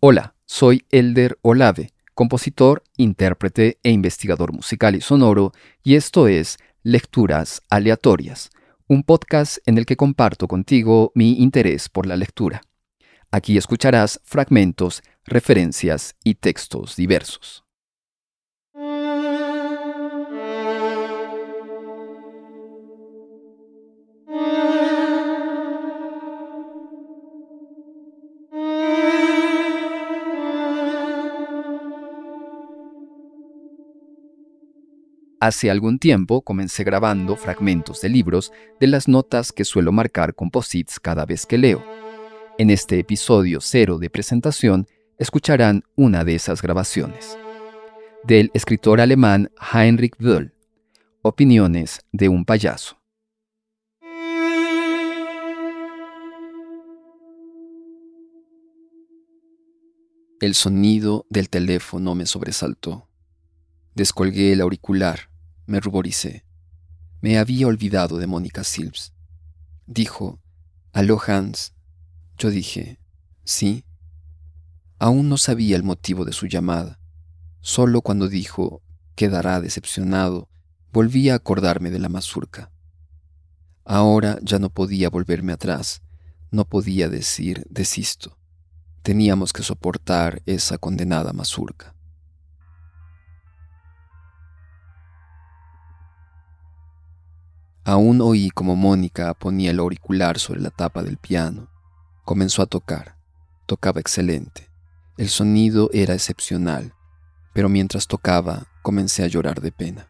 Hola, 0.00 0.36
soy 0.46 0.86
Elder 0.90 1.40
Olave, 1.42 1.90
compositor, 2.14 2.84
intérprete 2.96 3.80
e 3.82 3.90
investigador 3.90 4.52
musical 4.52 4.94
y 4.94 5.00
sonoro, 5.00 5.50
y 5.82 5.96
esto 5.96 6.28
es 6.28 6.56
Lecturas 6.84 7.62
Aleatorias, 7.68 8.50
un 8.86 9.02
podcast 9.02 9.58
en 9.66 9.76
el 9.76 9.86
que 9.86 9.96
comparto 9.96 10.46
contigo 10.46 11.10
mi 11.16 11.42
interés 11.42 11.88
por 11.88 12.06
la 12.06 12.16
lectura. 12.16 12.62
Aquí 13.32 13.56
escucharás 13.56 14.20
fragmentos, 14.22 15.02
referencias 15.24 16.14
y 16.22 16.36
textos 16.36 16.94
diversos. 16.94 17.64
Hace 35.40 35.70
algún 35.70 36.00
tiempo 36.00 36.42
comencé 36.42 36.82
grabando 36.82 37.36
fragmentos 37.36 38.00
de 38.00 38.08
libros 38.08 38.52
de 38.80 38.88
las 38.88 39.06
notas 39.06 39.52
que 39.52 39.64
suelo 39.64 39.92
marcar 39.92 40.34
con 40.34 40.50
posits 40.50 40.98
cada 40.98 41.24
vez 41.26 41.46
que 41.46 41.58
leo. 41.58 41.84
En 42.58 42.70
este 42.70 42.98
episodio 42.98 43.60
cero 43.60 43.98
de 43.98 44.10
presentación 44.10 44.88
escucharán 45.16 45.84
una 45.94 46.24
de 46.24 46.34
esas 46.34 46.60
grabaciones. 46.60 47.38
Del 48.24 48.50
escritor 48.52 49.00
alemán 49.00 49.52
Heinrich 49.72 50.16
Böll, 50.18 50.52
Opiniones 51.22 52.00
de 52.10 52.28
un 52.28 52.44
payaso. 52.44 52.98
El 60.40 60.54
sonido 60.54 61.26
del 61.30 61.48
teléfono 61.48 62.16
me 62.16 62.26
sobresaltó. 62.26 63.07
Descolgué 63.98 64.52
el 64.52 64.60
auricular, 64.60 65.28
me 65.66 65.80
ruboricé. 65.80 66.44
Me 67.20 67.36
había 67.36 67.66
olvidado 67.66 68.18
de 68.18 68.28
Mónica 68.28 68.62
Silves. 68.62 69.12
Dijo, 69.88 70.38
«¿Aló, 70.92 71.20
Hans?» 71.26 71.74
Yo 72.36 72.50
dije, 72.50 73.00
sí. 73.42 73.84
Aún 75.00 75.28
no 75.28 75.36
sabía 75.36 75.74
el 75.74 75.82
motivo 75.82 76.24
de 76.24 76.32
su 76.32 76.46
llamada. 76.46 77.00
Solo 77.60 78.00
cuando 78.00 78.28
dijo, 78.28 78.82
quedará 79.16 79.60
decepcionado, 79.60 80.48
volví 80.92 81.28
a 81.28 81.34
acordarme 81.34 81.90
de 81.90 81.98
la 81.98 82.08
mazurca. 82.08 82.70
Ahora 83.84 84.38
ya 84.42 84.60
no 84.60 84.70
podía 84.70 85.10
volverme 85.10 85.52
atrás, 85.52 86.02
no 86.52 86.64
podía 86.66 87.08
decir, 87.08 87.66
desisto. 87.68 88.38
Teníamos 89.02 89.52
que 89.52 89.64
soportar 89.64 90.40
esa 90.46 90.78
condenada 90.78 91.32
mazurca. 91.32 91.97
Aún 97.88 98.20
oí 98.20 98.50
como 98.50 98.76
Mónica 98.76 99.32
ponía 99.32 99.70
el 99.70 99.78
auricular 99.78 100.38
sobre 100.38 100.60
la 100.60 100.68
tapa 100.68 101.02
del 101.02 101.16
piano. 101.16 101.70
Comenzó 102.22 102.60
a 102.60 102.66
tocar. 102.66 103.16
Tocaba 103.64 103.98
excelente. 103.98 104.68
El 105.16 105.30
sonido 105.30 105.88
era 105.94 106.12
excepcional, 106.12 106.92
pero 107.54 107.70
mientras 107.70 108.06
tocaba 108.06 108.66
comencé 108.82 109.24
a 109.24 109.26
llorar 109.26 109.62
de 109.62 109.72
pena. 109.72 110.06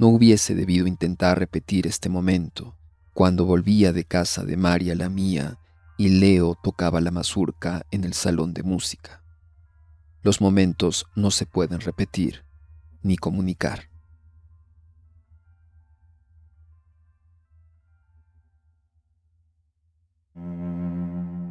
No 0.00 0.08
hubiese 0.08 0.56
debido 0.56 0.88
intentar 0.88 1.38
repetir 1.38 1.86
este 1.86 2.08
momento 2.08 2.76
cuando 3.12 3.44
volvía 3.44 3.92
de 3.92 4.02
casa 4.02 4.42
de 4.42 4.56
María 4.56 4.96
la 4.96 5.08
mía 5.08 5.60
y 5.96 6.08
Leo 6.08 6.58
tocaba 6.60 7.00
la 7.00 7.12
mazurca 7.12 7.86
en 7.92 8.02
el 8.02 8.14
salón 8.14 8.52
de 8.52 8.64
música. 8.64 9.22
Los 10.24 10.40
momentos 10.40 11.06
no 11.14 11.30
se 11.30 11.46
pueden 11.46 11.78
repetir 11.78 12.44
ni 13.04 13.16
comunicar. 13.16 13.88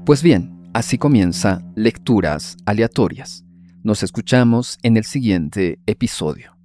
Pues 0.07 0.23
bien, 0.23 0.69
así 0.73 0.97
comienza 0.97 1.61
Lecturas 1.75 2.55
Aleatorias. 2.65 3.43
Nos 3.83 4.03
escuchamos 4.03 4.79
en 4.81 4.95
el 4.95 5.03
siguiente 5.03 5.79
episodio. 5.85 6.56